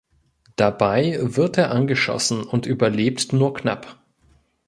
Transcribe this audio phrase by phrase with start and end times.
[0.55, 3.99] Dabei wird er angeschossen und überlebt nur knapp.